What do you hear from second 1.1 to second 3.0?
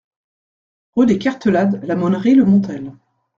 Cartelades, La Monnerie-le-Montel